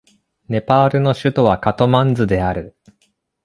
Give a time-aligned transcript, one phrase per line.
[0.49, 2.75] ネパールの首都はカトマンズである